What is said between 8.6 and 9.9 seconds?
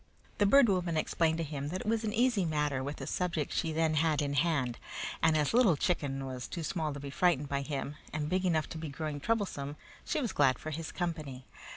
to be growing troublesome,